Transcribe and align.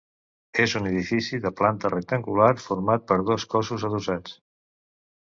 És 0.63 0.71
un 0.77 0.85
edifici 0.91 1.39
de 1.43 1.51
planta 1.59 1.91
rectangular, 1.95 2.47
format 2.63 3.05
per 3.13 3.19
dos 3.29 3.47
cossos 3.53 3.87
adossats. 3.91 4.35